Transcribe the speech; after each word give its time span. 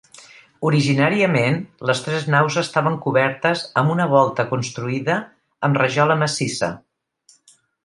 Originàriament, 0.69 1.59
les 1.89 2.01
tres 2.05 2.25
naus 2.35 2.57
estaven 2.61 2.97
cobertes 3.03 3.63
amb 3.83 3.95
una 3.97 4.09
volta 4.15 4.47
construïda 4.55 5.21
amb 5.69 5.81
rajola 5.83 6.19
massissa. 6.25 6.75